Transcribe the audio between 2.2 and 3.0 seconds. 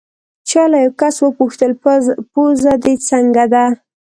پوزه دې